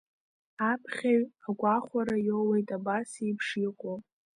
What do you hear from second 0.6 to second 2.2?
Аԥхьаҩ агәахәара